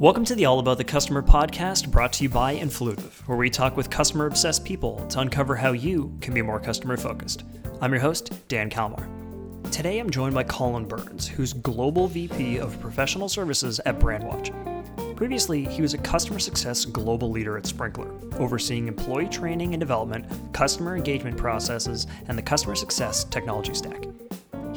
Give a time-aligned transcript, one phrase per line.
[0.00, 3.50] Welcome to the All About the Customer podcast brought to you by Influitive, where we
[3.50, 7.42] talk with customer obsessed people to uncover how you can be more customer focused.
[7.80, 9.08] I'm your host, Dan Kalmar.
[9.72, 14.54] Today I'm joined by Colin Burns, who's Global VP of Professional Services at Brandwatch.
[15.16, 20.26] Previously, he was a customer success global leader at Sprinklr, overseeing employee training and development,
[20.52, 24.07] customer engagement processes, and the customer success technology stack.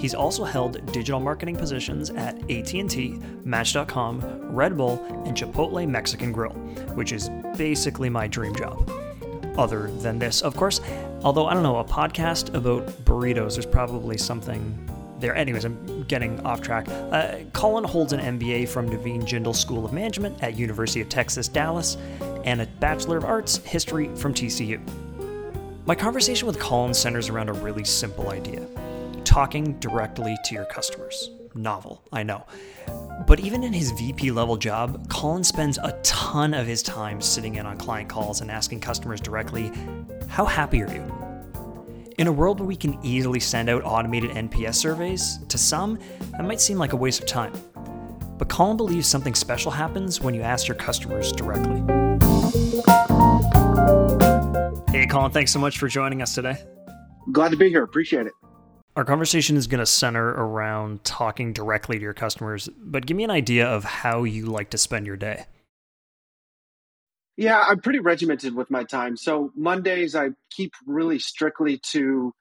[0.01, 4.19] He's also held digital marketing positions at AT&T, Match.com,
[4.51, 6.53] Red Bull, and Chipotle Mexican Grill,
[6.95, 8.89] which is basically my dream job.
[9.59, 10.81] Other than this, of course,
[11.23, 15.35] although I don't know, a podcast about burritos, there's probably something there.
[15.35, 16.88] Anyways, I'm getting off track.
[16.89, 21.47] Uh, Colin holds an MBA from Naveen Jindal School of Management at University of Texas,
[21.47, 21.97] Dallas,
[22.43, 24.81] and a Bachelor of Arts History from TCU.
[25.85, 28.65] My conversation with Colin centers around a really simple idea
[29.31, 31.30] talking directly to your customers.
[31.55, 32.45] Novel, I know.
[33.25, 37.55] But even in his VP level job, Colin spends a ton of his time sitting
[37.55, 39.72] in on client calls and asking customers directly,
[40.28, 42.14] How happy are you?
[42.17, 45.98] In a world where we can easily send out automated NPS surveys, to some,
[46.31, 47.53] that might seem like a waste of time.
[48.38, 51.80] But Colin believes something special happens when you ask your customers directly.
[54.92, 56.58] Hey, Colin, thanks so much for joining us today.
[57.31, 57.83] Glad to be here.
[57.83, 58.33] Appreciate it.
[58.95, 63.23] Our conversation is going to center around talking directly to your customers, but give me
[63.23, 65.45] an idea of how you like to spend your day.
[67.38, 69.16] Yeah, I'm pretty regimented with my time.
[69.16, 72.33] So Mondays, I keep really strictly to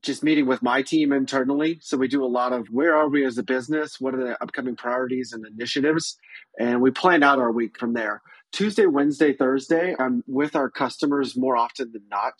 [0.00, 1.78] just meeting with my team internally.
[1.82, 4.00] So we do a lot of where are we as a business?
[4.00, 6.16] What are the upcoming priorities and initiatives?
[6.58, 8.22] And we plan out our week from there.
[8.52, 12.34] Tuesday, Wednesday, Thursday, I'm with our customers more often than not.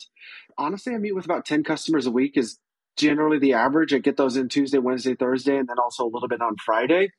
[0.57, 2.57] Honestly, I meet with about 10 customers a week is
[2.97, 3.93] generally the average.
[3.93, 7.11] I get those in Tuesday, Wednesday, Thursday, and then also a little bit on Friday.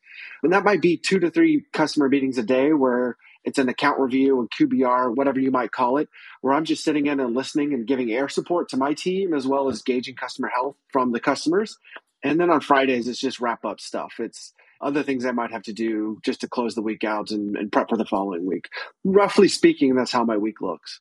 [0.42, 4.00] And that might be two to three customer meetings a day where it's an account
[4.00, 6.08] review and QBR, whatever you might call it,
[6.40, 9.46] where I'm just sitting in and listening and giving air support to my team as
[9.46, 11.76] well as gauging customer health from the customers.
[12.22, 14.14] And then on Fridays, it's just wrap up stuff.
[14.18, 17.56] It's other things I might have to do just to close the week out and,
[17.56, 18.68] and prep for the following week.
[19.04, 21.00] Roughly speaking, that's how my week looks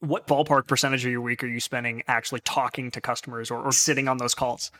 [0.00, 3.72] what ballpark percentage of your week are you spending actually talking to customers or, or
[3.72, 4.70] sitting on those calls?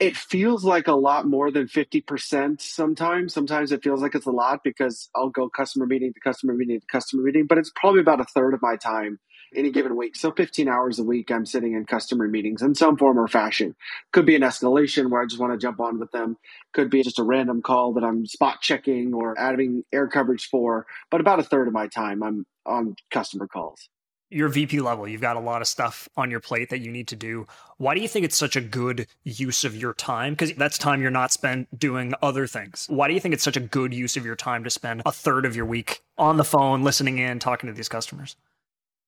[0.00, 3.32] It feels like a lot more than 50% sometimes.
[3.32, 6.80] Sometimes it feels like it's a lot because I'll go customer meeting to customer meeting
[6.80, 9.20] to customer meeting, but it's probably about a third of my time
[9.54, 10.16] any given week.
[10.16, 13.76] So 15 hours a week, I'm sitting in customer meetings in some form or fashion.
[14.12, 16.36] Could be an escalation where I just want to jump on with them.
[16.72, 20.86] Could be just a random call that I'm spot checking or adding air coverage for.
[21.10, 23.88] But about a third of my time, I'm on customer calls
[24.32, 27.08] your VP level, you've got a lot of stuff on your plate that you need
[27.08, 27.46] to do.
[27.76, 30.32] Why do you think it's such a good use of your time?
[30.32, 32.86] Because that's time you're not spent doing other things.
[32.88, 35.12] Why do you think it's such a good use of your time to spend a
[35.12, 38.36] third of your week on the phone, listening in, talking to these customers?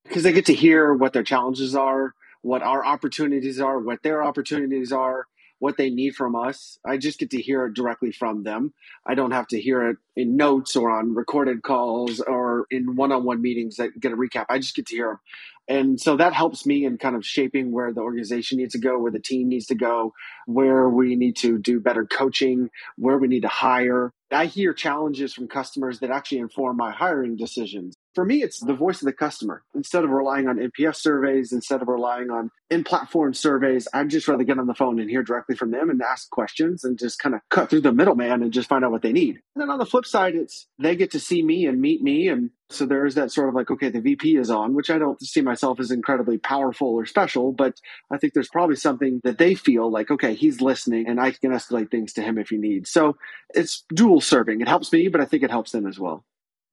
[0.05, 4.23] Because they get to hear what their challenges are, what our opportunities are, what their
[4.23, 5.27] opportunities are,
[5.65, 6.79] what they need from us.
[6.85, 8.75] I just get to hear it directly from them.
[9.07, 13.41] I don't have to hear it in notes or on recorded calls or in one-on-one
[13.41, 14.45] meetings that get a recap.
[14.51, 15.21] I just get to hear them.
[15.67, 18.99] And so that helps me in kind of shaping where the organization needs to go,
[18.99, 20.13] where the team needs to go,
[20.45, 24.13] where we need to do better coaching, where we need to hire.
[24.31, 28.75] I hear challenges from customers that actually inform my hiring decisions for me, it's the
[28.75, 29.63] voice of the customer.
[29.75, 34.29] Instead of relying on NPS surveys, instead of relying on in platform surveys, I'd just
[34.29, 37.19] rather get on the phone and hear directly from them and ask questions and just
[37.19, 39.41] kind of cut through the middleman and just find out what they need.
[39.55, 42.29] And then on the flip side, it's they get to see me and meet me.
[42.29, 44.99] And so there is that sort of like, okay, the VP is on, which I
[44.99, 47.81] don't see myself as incredibly powerful or special, but
[48.11, 51.53] I think there's probably something that they feel like, okay, he's listening and I can
[51.53, 52.91] escalate things to him if he needs.
[52.91, 53.17] So
[53.55, 54.61] it's dual serving.
[54.61, 56.25] It helps me, but I think it helps them as well.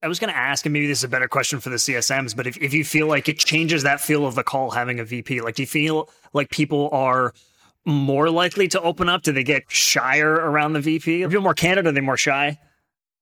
[0.03, 2.35] I was going to ask, and maybe this is a better question for the CSMs,
[2.35, 5.05] but if, if you feel like it changes that feel of the call having a
[5.05, 7.33] VP, like do you feel like people are
[7.85, 9.21] more likely to open up?
[9.21, 11.23] Do they get shyer around the VP?
[11.23, 11.85] Are people more candid?
[11.85, 12.59] Are they more shy?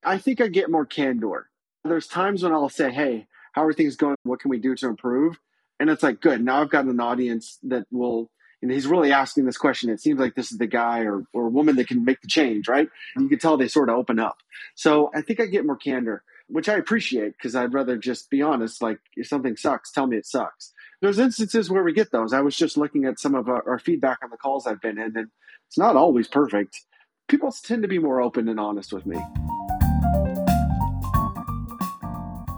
[0.05, 1.49] I think I get more candor.
[1.83, 4.15] There's times when I'll say, hey, how are things going?
[4.23, 5.37] What can we do to improve?
[5.81, 6.43] And it's like, good.
[6.43, 8.29] Now I've got an audience that will,
[8.61, 9.89] and he's really asking this question.
[9.89, 12.69] It seems like this is the guy or, or woman that can make the change,
[12.69, 12.87] right?
[13.15, 14.37] And you can tell they sort of open up.
[14.75, 18.41] So I think I get more candor which I appreciate because I'd rather just be
[18.41, 18.81] honest.
[18.81, 20.73] Like, if something sucks, tell me it sucks.
[21.01, 22.33] There's instances where we get those.
[22.33, 24.97] I was just looking at some of our, our feedback on the calls I've been
[24.97, 25.29] in, and
[25.67, 26.81] it's not always perfect.
[27.27, 29.17] People tend to be more open and honest with me.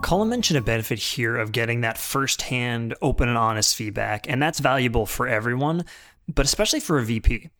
[0.02, 4.58] Colin mentioned a benefit here of getting that firsthand, open and honest feedback, and that's
[4.58, 5.84] valuable for everyone,
[6.28, 7.50] but especially for a VP.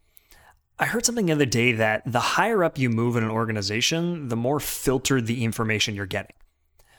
[0.78, 4.28] I heard something the other day that the higher up you move in an organization,
[4.28, 6.34] the more filtered the information you're getting.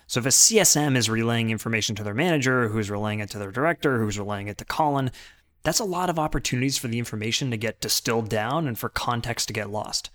[0.07, 3.51] So if a CSM is relaying information to their manager, who's relaying it to their
[3.51, 5.11] director, who's relaying it to Colin,
[5.63, 9.47] that's a lot of opportunities for the information to get distilled down and for context
[9.47, 10.09] to get lost.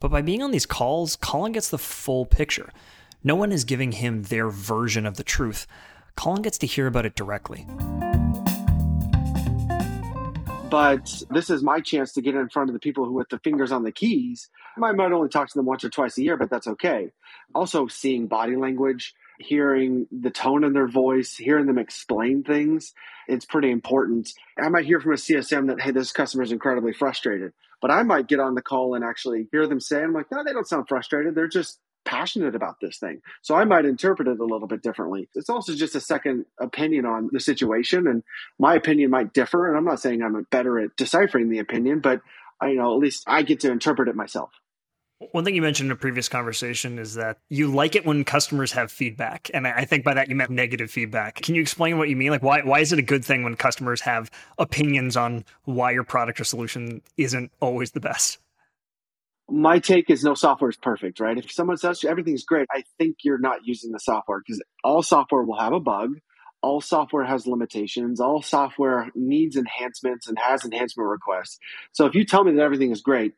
[0.00, 2.72] But by being on these calls, Colin gets the full picture.
[3.24, 5.66] No one is giving him their version of the truth.
[6.16, 7.66] Colin gets to hear about it directly.
[10.70, 13.38] But this is my chance to get in front of the people who, with the
[13.38, 16.36] fingers on the keys, I might only talk to them once or twice a year,
[16.36, 17.10] but that's okay.
[17.54, 22.92] Also, seeing body language, hearing the tone in their voice, hearing them explain things,
[23.28, 24.30] it's pretty important.
[24.58, 27.52] I might hear from a CSM that, hey, this customer is incredibly frustrated.
[27.80, 30.42] But I might get on the call and actually hear them say, I'm like, no,
[30.44, 31.34] they don't sound frustrated.
[31.34, 31.78] They're just
[32.08, 33.20] passionate about this thing.
[33.42, 35.28] So I might interpret it a little bit differently.
[35.34, 38.06] It's also just a second opinion on the situation.
[38.06, 38.22] And
[38.58, 39.68] my opinion might differ.
[39.68, 42.22] And I'm not saying I'm better at deciphering the opinion, but
[42.62, 44.50] I you know at least I get to interpret it myself.
[45.32, 48.72] One thing you mentioned in a previous conversation is that you like it when customers
[48.72, 49.50] have feedback.
[49.52, 51.34] And I think by that you meant negative feedback.
[51.34, 52.30] Can you explain what you mean?
[52.30, 56.04] Like why why is it a good thing when customers have opinions on why your
[56.04, 58.38] product or solution isn't always the best?
[59.50, 61.38] My take is no software is perfect, right?
[61.38, 65.42] If someone says everything's great, I think you're not using the software because all software
[65.42, 66.14] will have a bug.
[66.60, 68.20] All software has limitations.
[68.20, 71.58] All software needs enhancements and has enhancement requests.
[71.92, 73.34] So if you tell me that everything is great,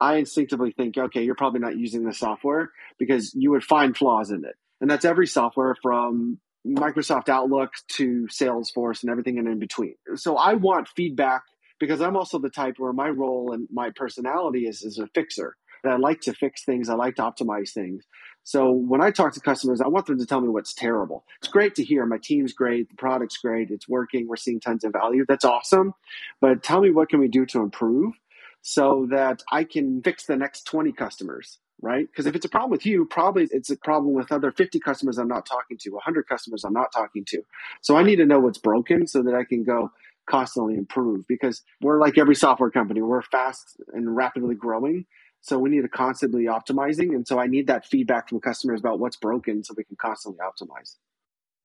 [0.00, 4.30] I instinctively think, okay, you're probably not using the software because you would find flaws
[4.30, 4.54] in it.
[4.80, 9.94] And that's every software from Microsoft Outlook to Salesforce and everything in between.
[10.14, 11.42] So I want feedback
[11.82, 15.56] because I'm also the type where my role and my personality is as a fixer.
[15.84, 16.88] I like to fix things.
[16.88, 18.04] I like to optimize things.
[18.44, 21.24] So when I talk to customers, I want them to tell me what's terrible.
[21.40, 24.84] It's great to hear my team's great, the product's great, it's working, we're seeing tons
[24.84, 25.24] of value.
[25.26, 25.94] That's awesome.
[26.40, 28.12] But tell me what can we do to improve
[28.60, 32.06] so that I can fix the next 20 customers, right?
[32.06, 35.18] Because if it's a problem with you, probably it's a problem with other 50 customers
[35.18, 37.42] I'm not talking to, 100 customers I'm not talking to.
[37.80, 39.90] So I need to know what's broken so that I can go,
[40.28, 45.04] constantly improve because we're like every software company we're fast and rapidly growing
[45.40, 49.00] so we need to constantly optimizing and so i need that feedback from customers about
[49.00, 50.96] what's broken so we can constantly optimize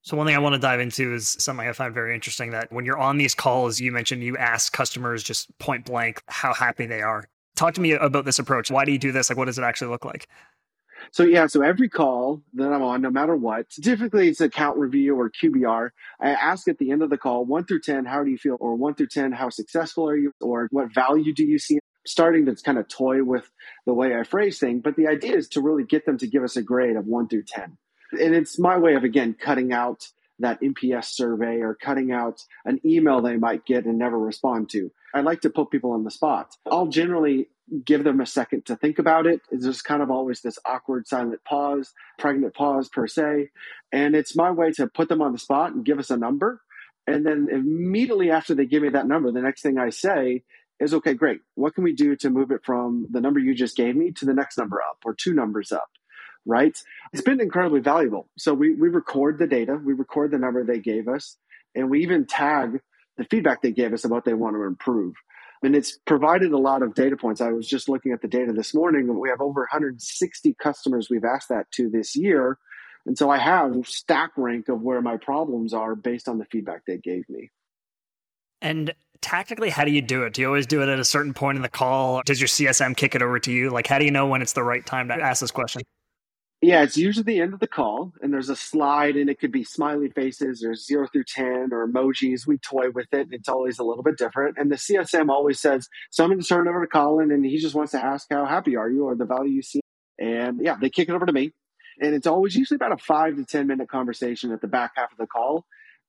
[0.07, 2.71] so one thing I want to dive into is something I find very interesting that
[2.71, 6.86] when you're on these calls, you mentioned you ask customers just point blank how happy
[6.86, 7.27] they are.
[7.57, 8.71] Talk to me about this approach.
[8.71, 9.30] Why do you do this?
[9.30, 10.30] Like, what does it actually look like?
[11.12, 15.15] So yeah, so every call that I'm on, no matter what, typically it's account review
[15.15, 15.89] or QBR.
[16.21, 18.57] I ask at the end of the call, one through 10, how do you feel?
[18.59, 20.31] Or one through 10, how successful are you?
[20.42, 21.80] Or what value do you see?
[22.06, 23.50] Starting to kind of toy with
[23.86, 24.81] the way I phrase things.
[24.83, 27.27] But the idea is to really get them to give us a grade of one
[27.27, 27.77] through 10.
[28.12, 30.07] And it's my way of, again, cutting out
[30.39, 34.92] that NPS survey or cutting out an email they might get and never respond to.
[35.13, 36.56] I like to put people on the spot.
[36.69, 37.50] I'll generally
[37.84, 39.42] give them a second to think about it.
[39.50, 43.50] There's just kind of always this awkward silent pause, pregnant pause per se.
[43.92, 46.62] And it's my way to put them on the spot and give us a number.
[47.07, 50.44] And then immediately after they give me that number, the next thing I say
[50.80, 51.42] is, okay, great.
[51.56, 54.25] What can we do to move it from the number you just gave me to
[54.25, 55.90] the next number up or two numbers up?
[56.48, 56.82] Right?
[57.12, 58.30] It's been incredibly valuable.
[58.38, 61.36] So we, we record the data, we record the number they gave us,
[61.76, 62.80] and we even tag
[63.18, 65.16] the feedback they gave us about what they want to improve.
[65.64, 67.42] And it's provided a lot of data points.
[67.42, 71.26] I was just looking at the data this morning, we have over 160 customers we've
[71.26, 72.57] asked that to this year.
[73.06, 76.81] And so I have stack rank of where my problems are based on the feedback
[76.86, 77.50] they gave me.
[78.62, 80.33] And tactically, how do you do it?
[80.33, 82.21] Do you always do it at a certain point in the call?
[82.26, 83.69] Does your CSM kick it over to you?
[83.69, 85.81] Like, how do you know when it's the right time to ask this question?
[86.61, 89.52] Yeah, it's usually the end of the call, and there's a slide, and it could
[89.52, 92.47] be smiley faces or zero through 10 or emojis.
[92.47, 93.28] We toy with it.
[93.28, 94.57] and It's always a little bit different.
[94.57, 97.45] And the CSM always says, So I'm going to turn it over to Colin, and
[97.45, 99.81] he just wants to ask, How happy are you or the value you see?
[100.19, 101.54] And yeah, they kick it over to me.
[102.02, 105.11] And it's always usually about a five to 10 minute conversation at the back half
[105.11, 105.66] of the call.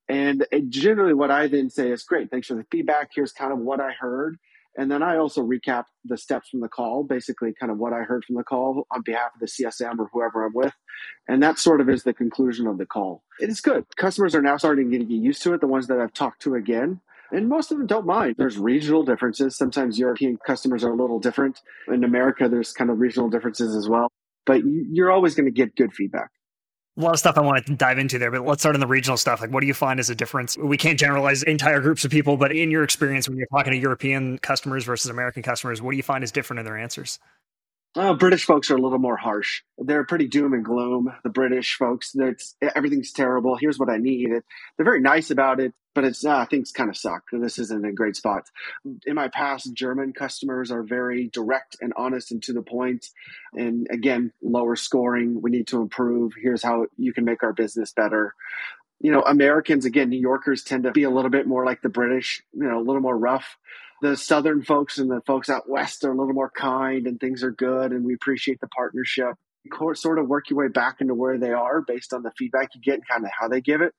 [0.08, 3.10] And generally, what I then say is, Great, thanks for the feedback.
[3.14, 4.38] Here's kind of what I heard.
[4.78, 8.02] And then I also recap the steps from the call, basically kind of what I
[8.02, 10.72] heard from the call on behalf of the CSM or whoever I'm with.
[11.26, 13.24] And that sort of is the conclusion of the call.
[13.40, 13.84] It is good.
[13.96, 16.54] Customers are now starting to get used to it, the ones that I've talked to
[16.54, 17.00] again.
[17.32, 18.36] And most of them don't mind.
[18.38, 19.56] There's regional differences.
[19.56, 21.60] Sometimes European customers are a little different.
[21.88, 24.12] In America, there's kind of regional differences as well.
[24.46, 26.30] But you're always going to get good feedback
[26.98, 28.86] a lot of stuff I want to dive into there, but let's start on the
[28.86, 29.40] regional stuff.
[29.40, 30.58] Like, what do you find as a difference?
[30.58, 33.78] We can't generalize entire groups of people, but in your experience, when you're talking to
[33.78, 37.20] European customers versus American customers, what do you find is different in their answers?
[37.94, 39.62] Uh, British folks are a little more harsh.
[39.78, 41.12] They're pretty doom and gloom.
[41.22, 42.14] The British folks,
[42.74, 43.56] everything's terrible.
[43.56, 44.30] Here's what I need.
[44.30, 47.24] They're very nice about it, but it's uh, things kind of suck.
[47.32, 48.48] This isn't a great spot.
[49.04, 53.08] In my past, German customers are very direct and honest and to the point.
[53.52, 55.42] And again, lower scoring.
[55.42, 56.34] We need to improve.
[56.40, 58.36] Here's how you can make our business better.
[59.00, 61.88] You know, Americans, again, New Yorkers tend to be a little bit more like the
[61.88, 63.56] British, you know, a little more rough.
[64.00, 67.42] The Southern folks and the folks out West are a little more kind and things
[67.42, 69.34] are good and we appreciate the partnership
[69.94, 72.80] sort of work your way back into where they are based on the feedback you
[72.80, 73.94] get and kind of how they give it.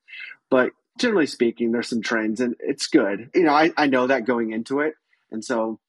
[0.50, 3.32] But generally speaking, there's some trends and it's good.
[3.34, 4.96] You know, I, I know that going into it.
[5.32, 5.80] And so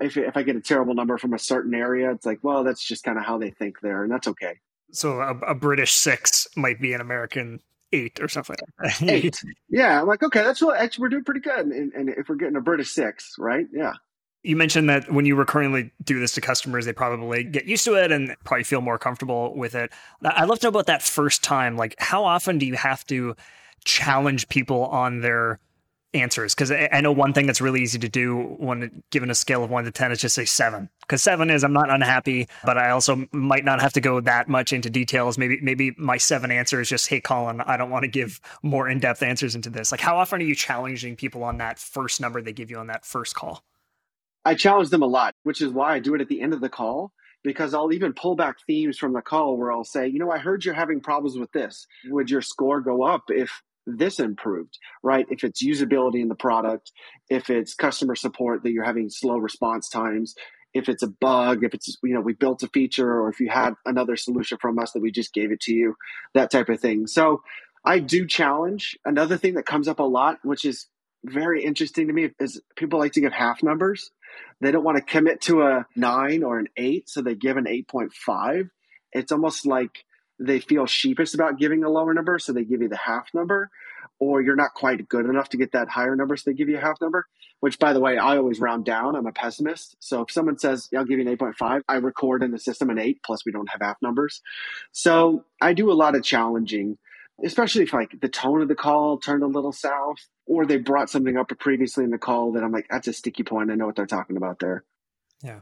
[0.00, 2.82] if, if I get a terrible number from a certain area, it's like, well, that's
[2.84, 4.58] just kind of how they think there, and that's okay.
[4.92, 7.60] So a, a British six might be an American
[7.92, 8.56] eight or something.
[8.82, 9.42] Like eight.
[9.68, 10.00] Yeah.
[10.00, 11.66] I'm like, okay, that's what actually we're doing pretty good.
[11.66, 13.66] And, and if we're getting a British six, right?
[13.72, 13.94] Yeah.
[14.42, 17.94] You mentioned that when you recurringly do this to customers, they probably get used to
[17.94, 19.92] it and probably feel more comfortable with it.
[20.24, 21.76] I'd love to know about that first time.
[21.76, 23.36] Like, how often do you have to
[23.84, 25.58] challenge people on their
[26.12, 26.54] answers?
[26.54, 29.70] Because I know one thing that's really easy to do when given a scale of
[29.70, 30.88] one to 10 is just say seven.
[31.02, 34.48] Because seven is I'm not unhappy, but I also might not have to go that
[34.48, 35.38] much into details.
[35.38, 38.88] Maybe, maybe my seven answer is just, hey, Colin, I don't want to give more
[38.88, 39.92] in depth answers into this.
[39.92, 42.88] Like, how often are you challenging people on that first number they give you on
[42.88, 43.62] that first call?
[44.44, 46.60] I challenge them a lot, which is why I do it at the end of
[46.60, 50.18] the call because I'll even pull back themes from the call where I'll say, you
[50.18, 51.86] know, I heard you're having problems with this.
[52.06, 55.26] Would your score go up if this improved, right?
[55.30, 56.92] If it's usability in the product,
[57.28, 60.34] if it's customer support that you're having slow response times,
[60.72, 63.48] if it's a bug, if it's, you know, we built a feature or if you
[63.48, 65.96] had another solution from us that we just gave it to you,
[66.34, 67.06] that type of thing.
[67.06, 67.42] So
[67.84, 68.96] I do challenge.
[69.04, 70.86] Another thing that comes up a lot, which is
[71.24, 74.10] very interesting to me, is people like to give half numbers.
[74.60, 77.64] They don't want to commit to a nine or an eight, so they give an
[77.64, 78.70] 8.5.
[79.12, 80.04] It's almost like
[80.40, 83.70] they feel sheepish about giving a lower number, so they give you the half number,
[84.18, 86.78] or you're not quite good enough to get that higher number, so they give you
[86.78, 87.26] a half number.
[87.60, 89.14] Which, by the way, I always round down.
[89.14, 89.94] I'm a pessimist.
[90.00, 92.98] So if someone says, I'll give you an 8.5, I record in the system an
[92.98, 94.40] 8, plus we don't have half numbers.
[94.92, 96.96] So I do a lot of challenging
[97.44, 101.10] especially if like the tone of the call turned a little south or they brought
[101.10, 103.70] something up previously in the call that I'm like, that's a sticky point.
[103.70, 104.84] I know what they're talking about there.
[105.42, 105.60] Yeah.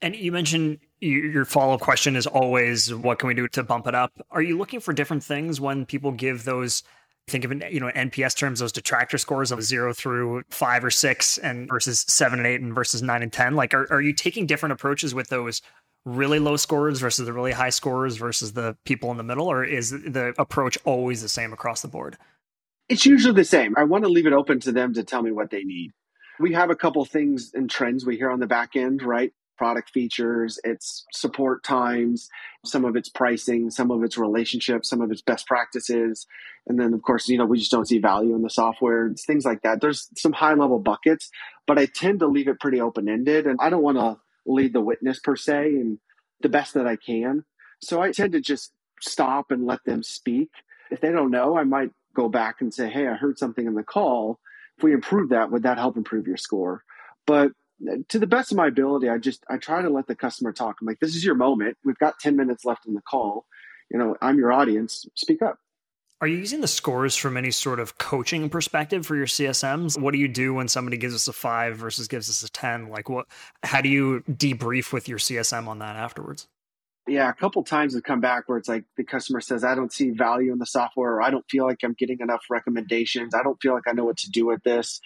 [0.00, 3.86] And you mentioned your follow up question is always, what can we do to bump
[3.86, 4.12] it up?
[4.30, 6.82] Are you looking for different things when people give those?
[7.28, 10.90] Think of it, you know, NPS terms, those detractor scores of zero through five or
[10.90, 13.54] six, and versus seven and eight, and versus nine and ten.
[13.54, 15.62] Like, are, are you taking different approaches with those
[16.04, 19.62] really low scores versus the really high scores versus the people in the middle, or
[19.62, 22.16] is the approach always the same across the board?
[22.88, 23.74] It's usually the same.
[23.76, 25.92] I want to leave it open to them to tell me what they need.
[26.40, 29.32] We have a couple things and trends we hear on the back end, right?
[29.60, 32.30] Product features, its support times,
[32.64, 36.26] some of its pricing, some of its relationships, some of its best practices.
[36.66, 39.26] And then, of course, you know, we just don't see value in the software, it's
[39.26, 39.82] things like that.
[39.82, 41.28] There's some high level buckets,
[41.66, 43.46] but I tend to leave it pretty open ended.
[43.46, 45.98] And I don't want to lead the witness per se and
[46.40, 47.44] the best that I can.
[47.82, 50.48] So I tend to just stop and let them speak.
[50.90, 53.74] If they don't know, I might go back and say, Hey, I heard something in
[53.74, 54.40] the call.
[54.78, 56.82] If we improve that, would that help improve your score?
[57.26, 57.52] But
[58.08, 60.76] to the best of my ability, I just I try to let the customer talk.
[60.80, 61.76] I'm like, this is your moment.
[61.84, 63.46] We've got 10 minutes left in the call.
[63.90, 65.06] You know, I'm your audience.
[65.14, 65.58] Speak up.
[66.22, 69.98] Are you using the scores from any sort of coaching perspective for your CSMs?
[69.98, 72.90] What do you do when somebody gives us a five versus gives us a 10?
[72.90, 73.26] Like what,
[73.62, 76.46] how do you debrief with your CSM on that afterwards?
[77.08, 79.92] Yeah, a couple times have come back where it's like the customer says, I don't
[79.92, 83.34] see value in the software, or I don't feel like I'm getting enough recommendations.
[83.34, 85.00] I don't feel like I know what to do with this.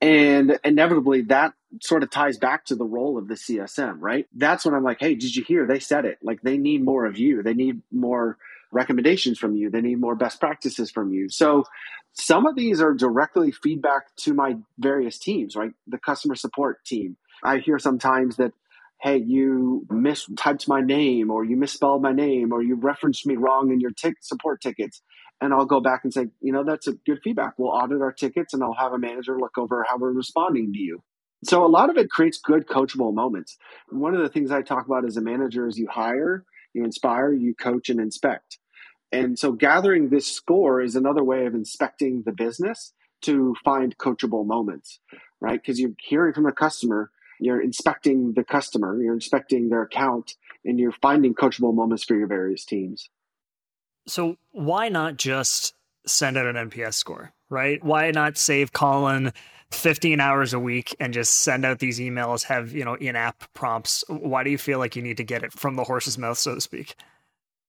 [0.00, 4.26] And inevitably, that sort of ties back to the role of the CSM, right?
[4.34, 5.66] That's when I'm like, hey, did you hear?
[5.66, 6.18] They said it.
[6.22, 7.42] Like they need more of you.
[7.42, 8.36] They need more
[8.72, 9.70] recommendations from you.
[9.70, 11.28] They need more best practices from you.
[11.28, 11.64] So
[12.12, 15.72] some of these are directly feedback to my various teams, right?
[15.86, 17.16] The customer support team.
[17.42, 18.52] I hear sometimes that,
[19.00, 23.70] hey, you mistyped my name or you misspelled my name or you referenced me wrong
[23.70, 25.02] in your support tickets.
[25.40, 27.58] And I'll go back and say, you know, that's a good feedback.
[27.58, 30.78] We'll audit our tickets and I'll have a manager look over how we're responding to
[30.78, 31.02] you.
[31.44, 33.58] So a lot of it creates good coachable moments.
[33.90, 36.44] One of the things I talk about as a manager is you hire
[36.76, 38.58] you inspire, you coach, and inspect.
[39.10, 44.46] And so gathering this score is another way of inspecting the business to find coachable
[44.46, 45.00] moments,
[45.40, 45.60] right?
[45.60, 50.78] Because you're hearing from the customer, you're inspecting the customer, you're inspecting their account, and
[50.78, 53.08] you're finding coachable moments for your various teams.
[54.06, 55.74] So why not just
[56.06, 57.82] send out an NPS score, right?
[57.82, 59.32] Why not save Colin
[59.72, 64.04] 15 hours a week and just send out these emails, have, you know, in-app prompts?
[64.08, 66.54] Why do you feel like you need to get it from the horse's mouth, so
[66.54, 66.94] to speak?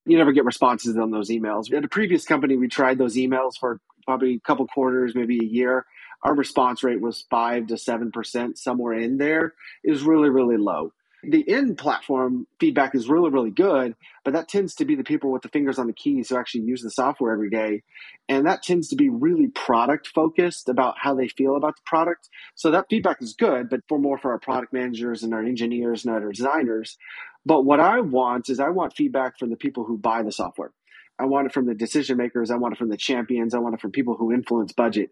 [0.06, 1.74] You never get responses on those emails.
[1.74, 5.46] At a previous company, we tried those emails for probably a couple quarters, maybe a
[5.46, 5.86] year.
[6.24, 9.54] our response rate was five to seven percent, somewhere in there,
[9.84, 10.94] is really, really low.
[11.30, 15.30] The end platform feedback is really, really good, but that tends to be the people
[15.30, 17.84] with the fingers on the keys who actually use the software every day.
[18.30, 22.30] And that tends to be really product focused about how they feel about the product.
[22.56, 26.06] So that feedback is good, but for more for our product managers and our engineers
[26.06, 26.98] and our designers.
[27.46, 30.72] But what I want is I want feedback from the people who buy the software.
[31.20, 32.52] I want it from the decision makers.
[32.52, 33.54] I want it from the champions.
[33.54, 35.10] I want it from people who influence budget.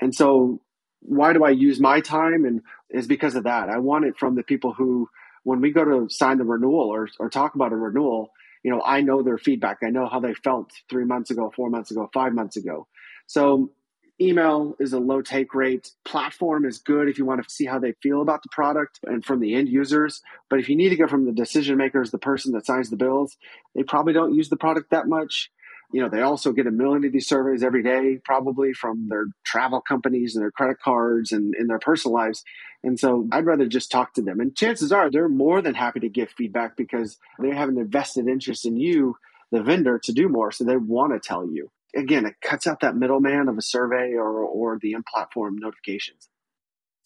[0.00, 0.60] And so
[1.00, 2.44] why do I use my time?
[2.44, 3.68] And is because of that.
[3.68, 5.08] I want it from the people who,
[5.44, 8.30] when we go to sign the renewal or, or talk about a renewal,
[8.62, 9.78] you know, I know their feedback.
[9.82, 12.86] I know how they felt three months ago, four months ago, five months ago.
[13.26, 13.72] So
[14.20, 15.90] email is a low take rate.
[16.04, 19.24] Platform is good if you want to see how they feel about the product and
[19.24, 20.22] from the end users.
[20.48, 22.96] But if you need to get from the decision makers, the person that signs the
[22.96, 23.36] bills,
[23.74, 25.50] they probably don't use the product that much.
[25.92, 29.26] You know, they also get a million of these surveys every day, probably from their
[29.44, 32.42] travel companies and their credit cards and in their personal lives.
[32.82, 34.40] And so I'd rather just talk to them.
[34.40, 38.26] And chances are they're more than happy to give feedback because they have an invested
[38.26, 39.16] interest in you,
[39.50, 40.50] the vendor, to do more.
[40.50, 44.12] So they want to tell you again, it cuts out that middleman of a survey
[44.12, 46.28] or or the in-platform notifications.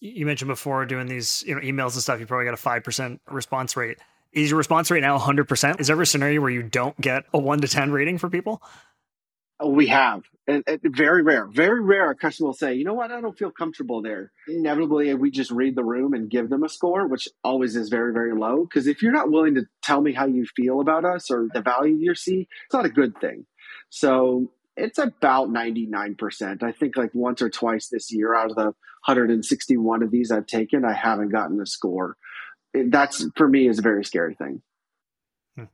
[0.00, 2.20] You mentioned before doing these you know emails and stuff.
[2.20, 3.98] You probably got a five percent response rate.
[4.36, 5.48] Is your response rate now 100?
[5.48, 8.28] percent Is there a scenario where you don't get a one to ten rating for
[8.28, 8.62] people?
[9.58, 12.10] Oh, we have, and, and, very rare, very rare.
[12.10, 13.10] A customer will say, "You know what?
[13.10, 16.68] I don't feel comfortable there." Inevitably, we just read the room and give them a
[16.68, 18.64] score, which always is very, very low.
[18.64, 21.62] Because if you're not willing to tell me how you feel about us or the
[21.62, 23.46] value you see, it's not a good thing.
[23.88, 26.62] So it's about 99%.
[26.62, 28.74] I think like once or twice this year out of the
[29.06, 32.18] 161 of these I've taken, I haven't gotten a score.
[32.84, 34.62] That's for me is a very scary thing.
[35.56, 35.64] Hmm.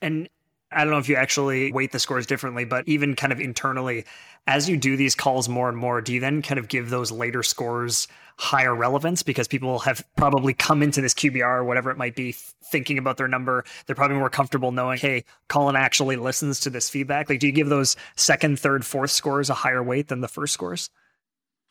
[0.00, 0.28] And
[0.70, 4.04] I don't know if you actually weight the scores differently, but even kind of internally,
[4.46, 7.10] as you do these calls more and more, do you then kind of give those
[7.10, 11.96] later scores higher relevance because people have probably come into this QBR or whatever it
[11.96, 13.64] might be thinking about their number?
[13.86, 17.30] They're probably more comfortable knowing, hey, Colin actually listens to this feedback.
[17.30, 20.52] Like, do you give those second, third, fourth scores a higher weight than the first
[20.52, 20.90] scores?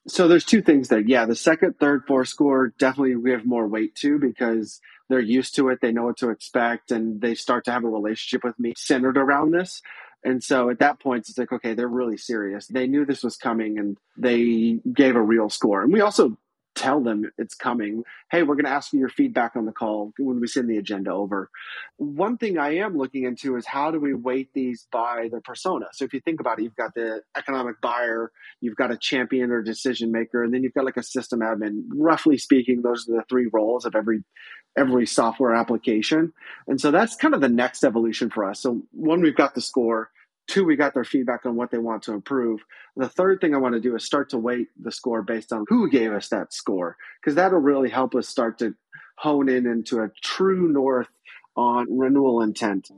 [0.08, 1.00] So there's two things there.
[1.00, 5.56] Yeah, the second, third, fourth score definitely we have more weight to because they're used
[5.56, 8.60] to it, they know what to expect, and they start to have a relationship with
[8.60, 9.82] me centered around this.
[10.24, 12.67] And so at that point, it's like, okay, they're really serious.
[12.67, 15.84] They knew this was coming and they gave a real score.
[15.84, 16.38] And we also
[16.77, 18.03] tell them it's coming.
[18.31, 20.77] Hey, we're going to ask for your feedback on the call when we send the
[20.77, 21.49] agenda over.
[21.97, 25.87] One thing I am looking into is how do we weight these by the persona?
[25.93, 29.51] So if you think about it, you've got the economic buyer, you've got a champion
[29.51, 31.83] or decision maker, and then you've got like a system admin.
[31.89, 34.23] Roughly speaking, those are the three roles of every
[34.77, 36.31] every software application.
[36.67, 38.59] And so that's kind of the next evolution for us.
[38.59, 40.11] So one, we've got the score
[40.47, 42.62] Two, we got their feedback on what they want to improve.
[42.95, 45.65] The third thing I want to do is start to weight the score based on
[45.67, 48.73] who gave us that score, because that'll really help us start to
[49.17, 51.10] hone in into a true north
[51.57, 52.91] on renewal intent.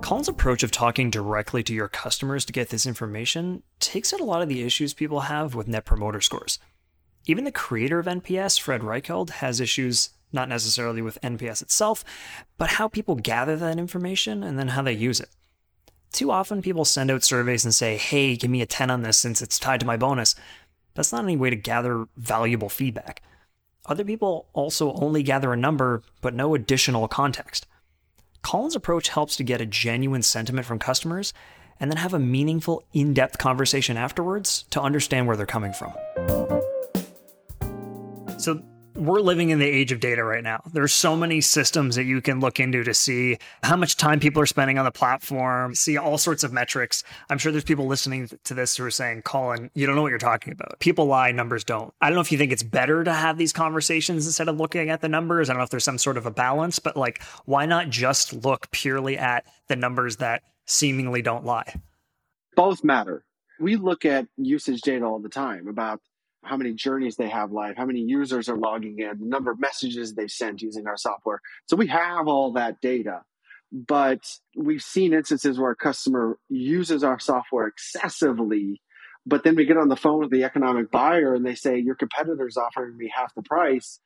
[0.00, 4.24] Colin's approach of talking directly to your customers to get this information takes out a
[4.24, 6.58] lot of the issues people have with net promoter scores.
[7.26, 12.04] Even the creator of NPS, Fred Reichheld, has issues not necessarily with NPS itself,
[12.56, 15.30] but how people gather that information and then how they use it.
[16.12, 19.18] Too often, people send out surveys and say, hey, give me a 10 on this
[19.18, 20.34] since it's tied to my bonus.
[20.94, 23.22] That's not any way to gather valuable feedback.
[23.86, 27.66] Other people also only gather a number, but no additional context.
[28.42, 31.32] Colin's approach helps to get a genuine sentiment from customers
[31.80, 35.92] and then have a meaningful, in depth conversation afterwards to understand where they're coming from.
[38.38, 38.62] So,
[38.98, 40.60] we're living in the age of data right now.
[40.72, 44.42] There's so many systems that you can look into to see how much time people
[44.42, 47.04] are spending on the platform, see all sorts of metrics.
[47.30, 50.08] I'm sure there's people listening to this who are saying, Colin, you don't know what
[50.10, 50.78] you're talking about.
[50.80, 51.94] People lie, numbers don't.
[52.00, 54.90] I don't know if you think it's better to have these conversations instead of looking
[54.90, 55.48] at the numbers.
[55.48, 58.32] I don't know if there's some sort of a balance, but like, why not just
[58.44, 61.80] look purely at the numbers that seemingly don't lie?
[62.56, 63.24] Both matter.
[63.60, 66.00] We look at usage data all the time about
[66.44, 69.60] how many journeys they have live, how many users are logging in, the number of
[69.60, 71.40] messages they've sent using our software.
[71.66, 73.22] So we have all that data.
[73.70, 74.20] But
[74.56, 78.80] we've seen instances where a customer uses our software excessively,
[79.26, 81.94] but then we get on the phone with the economic buyer and they say, Your
[81.94, 84.00] competitor's offering me half the price,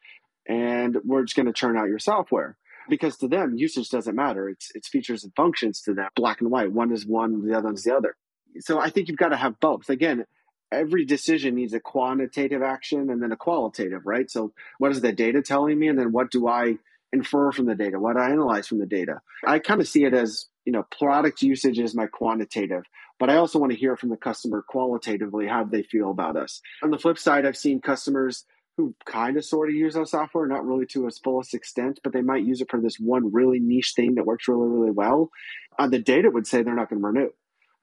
[0.49, 2.57] and we're just going to churn out your software.
[2.89, 4.49] Because to them, usage doesn't matter.
[4.49, 6.73] It's it's features and functions to them, black and white.
[6.73, 8.17] One is one, the other is the other.
[8.59, 9.89] So I think you've got to have both.
[9.89, 10.25] Again,
[10.73, 14.31] every decision needs a quantitative action and then a qualitative, right?
[14.31, 15.89] So what is the data telling me?
[15.89, 16.79] And then what do I
[17.13, 18.01] infer from the data?
[18.01, 19.21] What do I analyze from the data?
[19.47, 22.85] I kind of see it as you know, product usage is my quantitative,
[23.19, 26.61] but I also want to hear from the customer qualitatively how they feel about us.
[26.83, 28.45] On the flip side, I've seen customers
[28.77, 32.13] who kind of sort of use our software, not really to its fullest extent, but
[32.13, 35.31] they might use it for this one really niche thing that works really, really well.
[35.79, 37.31] Uh, the data would say they're not going to renew,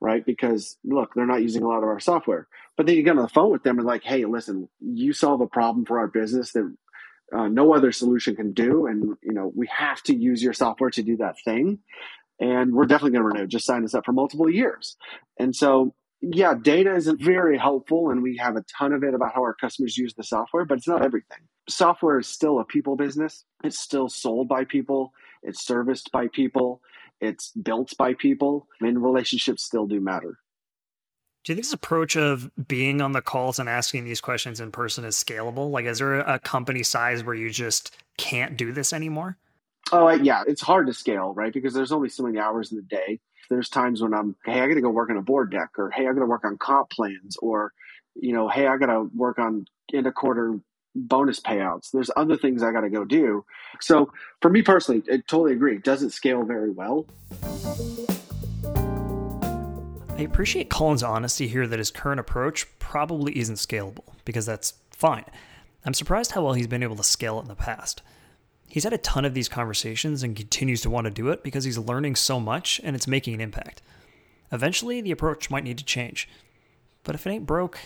[0.01, 0.25] right?
[0.25, 2.47] Because look, they're not using a lot of our software.
[2.77, 5.41] But then you get on the phone with them and like, hey, listen, you solve
[5.41, 6.73] a problem for our business that
[7.35, 10.89] uh, no other solution can do, and you know we have to use your software
[10.89, 11.79] to do that thing
[12.39, 13.47] and we're definitely going to renew.
[13.47, 14.95] Just sign us up for multiple years.
[15.37, 19.33] And so, yeah, data is very helpful, and we have a ton of it about
[19.33, 21.39] how our customers use the software, but it's not everything.
[21.67, 23.45] Software is still a people business.
[23.63, 25.13] It's still sold by people.
[25.43, 26.81] It's serviced by people.
[27.21, 28.67] It's built by people.
[28.79, 30.37] I mean, relationships still do matter.
[31.43, 34.71] Do you think this approach of being on the calls and asking these questions in
[34.71, 35.71] person is scalable?
[35.71, 39.37] Like, is there a company size where you just can't do this anymore?
[39.91, 41.53] Oh, yeah, it's hard to scale, right?
[41.53, 43.19] Because there's only so many hours in the day.
[43.49, 45.89] There's times when I'm, hey, I got to go work on a board deck, or
[45.89, 47.73] hey, I got to work on comp plans, or
[48.15, 50.59] you know, hey, I got to work on end of quarter
[50.95, 51.91] bonus payouts.
[51.91, 53.45] There's other things I got to go do.
[53.81, 55.75] So for me personally, I totally agree.
[55.75, 57.05] It doesn't scale very well.
[60.17, 65.23] I appreciate Colin's honesty here that his current approach probably isn't scalable because that's fine.
[65.85, 68.01] I'm surprised how well he's been able to scale it in the past.
[68.67, 71.63] He's had a ton of these conversations and continues to want to do it because
[71.63, 73.81] he's learning so much and it's making an impact.
[74.51, 76.27] Eventually, the approach might need to change.
[77.03, 77.79] But if it ain't broke,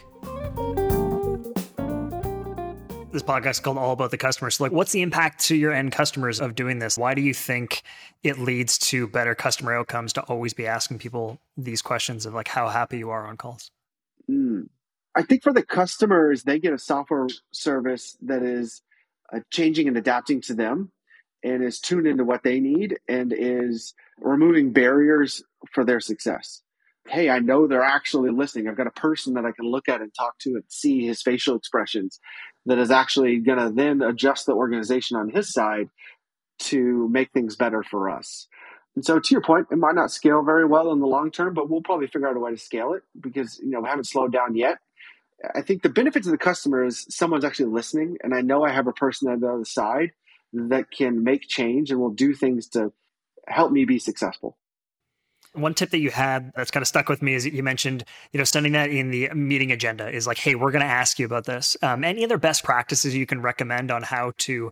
[3.13, 4.49] this podcast is called All About the Customer.
[4.49, 6.97] So, like, what's the impact to your end customers of doing this?
[6.97, 7.83] Why do you think
[8.23, 12.47] it leads to better customer outcomes to always be asking people these questions of like
[12.47, 13.69] how happy you are on calls?
[14.29, 14.67] Mm.
[15.15, 18.81] I think for the customers, they get a software service that is
[19.31, 20.91] uh, changing and adapting to them
[21.43, 26.62] and is tuned into what they need and is removing barriers for their success.
[27.07, 28.67] Hey, I know they're actually listening.
[28.67, 31.21] I've got a person that I can look at and talk to and see his
[31.21, 32.19] facial expressions
[32.65, 35.89] that is actually going to then adjust the organization on his side
[36.59, 38.47] to make things better for us.
[38.95, 41.53] And so, to your point, it might not scale very well in the long term,
[41.53, 44.07] but we'll probably figure out a way to scale it because you know we haven't
[44.07, 44.77] slowed down yet.
[45.55, 48.71] I think the benefit to the customer is someone's actually listening, and I know I
[48.71, 50.11] have a person on the other side
[50.53, 52.93] that can make change and will do things to
[53.47, 54.57] help me be successful.
[55.53, 58.37] One tip that you had that's kind of stuck with me is you mentioned, you
[58.39, 61.25] know, sending that in the meeting agenda is like, hey, we're going to ask you
[61.25, 61.77] about this.
[61.81, 64.71] Um, any other best practices you can recommend on how to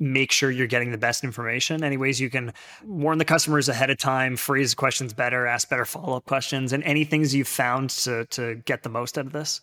[0.00, 1.82] make sure you're getting the best information?
[1.82, 2.52] Any ways you can
[2.84, 6.82] warn the customers ahead of time, phrase questions better, ask better follow up questions, and
[6.84, 9.60] any things you've found to to get the most out of this?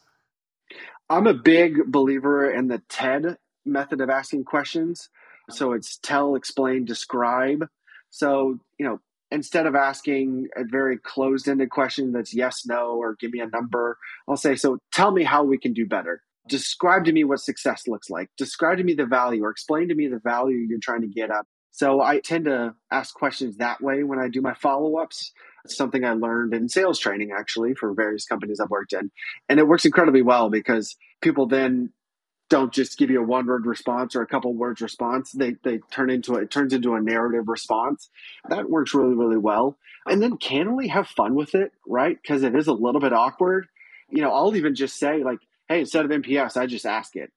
[1.09, 5.09] I'm a big believer in the TED method of asking questions.
[5.51, 7.67] So it's tell, explain, describe.
[8.09, 8.99] So, you know,
[9.31, 13.47] instead of asking a very closed ended question that's yes, no, or give me a
[13.47, 16.21] number, I'll say, so tell me how we can do better.
[16.47, 18.29] Describe to me what success looks like.
[18.37, 21.31] Describe to me the value or explain to me the value you're trying to get
[21.31, 21.47] up.
[21.71, 25.33] So I tend to ask questions that way when I do my follow ups.
[25.65, 29.11] It's something I learned in sales training, actually, for various companies I've worked in.
[29.49, 31.91] And it works incredibly well because people then
[32.49, 35.31] don't just give you a one word response or a couple words response.
[35.31, 38.09] They, they turn into a, it turns into a narrative response.
[38.49, 39.77] That works really, really well.
[40.05, 42.17] And then candidly have fun with it, right?
[42.21, 43.67] Because it is a little bit awkward.
[44.09, 47.31] You know, I'll even just say like, Hey, instead of NPS, I just ask it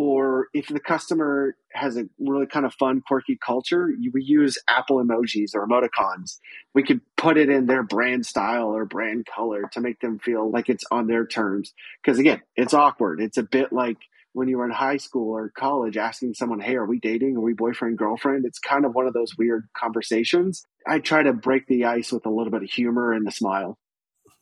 [0.00, 4.96] or if the customer has a really kind of fun, quirky culture, we use Apple
[4.96, 6.38] emojis or emoticons.
[6.74, 10.50] We could put it in their brand style or brand color to make them feel
[10.50, 11.74] like it's on their terms.
[12.02, 13.20] Because again, it's awkward.
[13.20, 13.98] It's a bit like
[14.32, 17.36] when you were in high school or college asking someone, Hey, are we dating?
[17.36, 18.44] Are we boyfriend, girlfriend?
[18.44, 20.64] It's kind of one of those weird conversations.
[20.86, 23.78] I try to break the ice with a little bit of humor and a smile.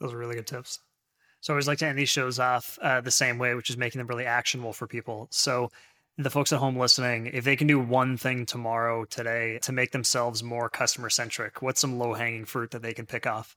[0.00, 0.80] Those are really good tips.
[1.40, 3.76] So I always like to end these shows off uh, the same way, which is
[3.76, 5.28] making them really actionable for people.
[5.30, 5.70] So
[6.16, 9.92] the folks at home listening, if they can do one thing tomorrow, today, to make
[9.92, 13.56] themselves more customer centric, what's some low hanging fruit that they can pick off?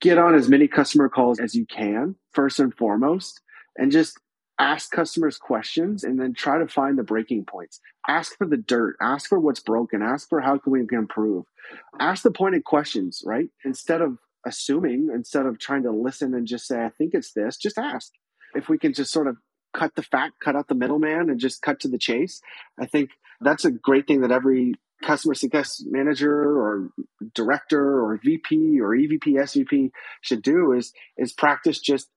[0.00, 3.40] Get on as many customer calls as you can, first and foremost,
[3.76, 4.18] and just
[4.60, 7.80] ask customers questions and then try to find the breaking points.
[8.06, 11.46] Ask for the dirt, ask for what's broken, ask for how can we improve.
[11.98, 13.48] Ask the pointed questions, right?
[13.64, 17.56] Instead of assuming instead of trying to listen and just say, I think it's this,
[17.56, 18.12] just ask.
[18.54, 19.36] If we can just sort of
[19.72, 22.40] cut the fat, cut out the middleman and just cut to the chase,
[22.78, 26.90] I think that's a great thing that every customer success manager or
[27.34, 32.10] director or VP or EVP, SVP should do is, is practice just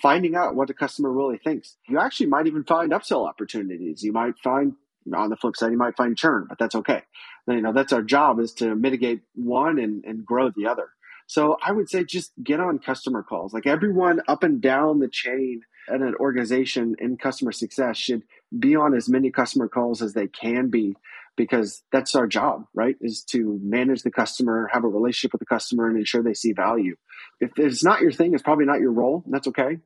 [0.00, 1.76] finding out what the customer really thinks.
[1.88, 4.02] You actually might even find upsell opportunities.
[4.02, 4.74] You might find
[5.14, 7.02] On the flip side, you might find churn, but that's okay.
[7.46, 10.90] You know, that's our job is to mitigate one and, and grow the other.
[11.26, 13.54] So I would say just get on customer calls.
[13.54, 18.22] Like everyone up and down the chain at an organization in customer success should
[18.56, 20.96] be on as many customer calls as they can be
[21.40, 22.96] because that's our job, right?
[23.00, 26.52] Is to manage the customer, have a relationship with the customer, and ensure they see
[26.52, 26.96] value.
[27.40, 29.24] If it's not your thing, it's probably not your role.
[29.26, 29.78] that's okay.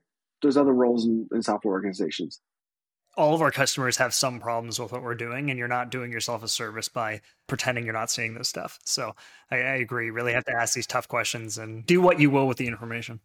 [0.42, 2.40] There's other roles in, in software organizations
[3.16, 6.10] all of our customers have some problems with what we're doing, and you're not doing
[6.10, 8.80] yourself a service by pretending you're not seeing this stuff.
[8.84, 9.14] So
[9.52, 10.10] I, I, agree.
[10.10, 13.20] Really have to ask these tough questions and do what you will with the information.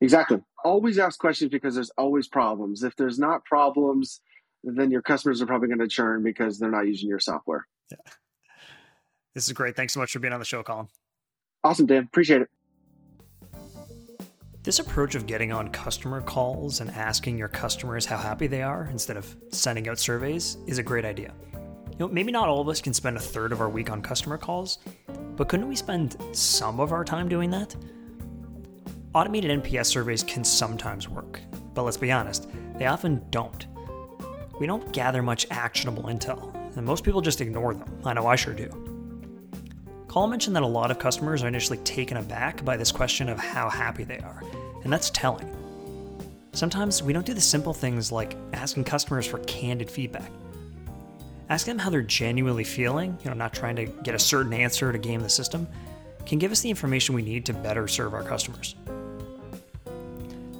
[0.00, 0.42] Exactly.
[0.64, 2.82] Always ask questions because there's always problems.
[2.82, 4.22] If there's not problems,
[4.64, 7.66] then your customers are probably going to churn because they're not using your software.
[7.90, 7.98] Yeah.
[9.34, 9.76] This is great.
[9.76, 10.88] Thanks so much for being on the show, Colin.
[11.62, 12.04] Awesome, Dan.
[12.04, 12.50] Appreciate it.
[14.62, 18.88] This approach of getting on customer calls and asking your customers how happy they are
[18.90, 21.34] instead of sending out surveys is a great idea.
[21.52, 24.00] You know, maybe not all of us can spend a third of our week on
[24.00, 24.78] customer calls,
[25.36, 27.76] but couldn't we spend some of our time doing that?
[29.14, 31.40] Automated NPS surveys can sometimes work,
[31.74, 32.48] but let's be honest,
[32.78, 33.66] they often don't.
[34.60, 38.00] We don't gather much actionable intel, and most people just ignore them.
[38.04, 38.68] I know I sure do.
[40.08, 43.38] Paul mentioned that a lot of customers are initially taken aback by this question of
[43.38, 44.42] how happy they are,
[44.84, 45.50] and that's telling.
[46.52, 50.30] Sometimes we don't do the simple things like asking customers for candid feedback.
[51.48, 54.92] Asking them how they're genuinely feeling, you know, not trying to get a certain answer
[54.92, 55.66] to game the system,
[56.26, 58.76] can give us the information we need to better serve our customers.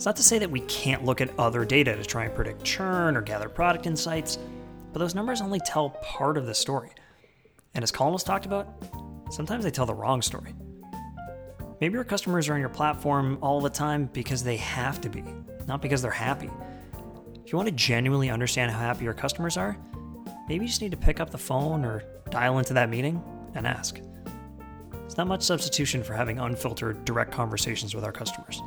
[0.04, 2.62] It's not to say that we can't look at other data to try and predict
[2.62, 4.38] churn or gather product insights,
[4.92, 6.90] but those numbers only tell part of the story.
[7.72, 8.68] And as Colin was talked about,
[9.30, 10.54] sometimes they tell the wrong story.
[11.80, 15.24] Maybe your customers are on your platform all the time because they have to be,
[15.66, 16.50] not because they're happy.
[17.42, 19.74] If you want to genuinely understand how happy your customers are,
[20.50, 23.66] maybe you just need to pick up the phone or dial into that meeting and
[23.66, 24.02] ask.
[25.06, 28.60] It's not much substitution for having unfiltered, direct conversations with our customers.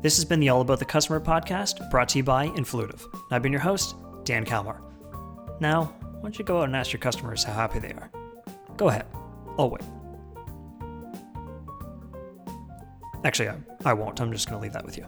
[0.00, 3.02] This has been the All About the Customer podcast, brought to you by Influitive.
[3.32, 4.80] I've been your host, Dan Kalmar.
[5.58, 8.08] Now, why don't you go out and ask your customers how happy they are?
[8.76, 9.06] Go ahead.
[9.58, 9.82] I'll wait.
[13.24, 13.56] Actually, I,
[13.86, 14.20] I won't.
[14.20, 15.04] I'm just going to leave that with you.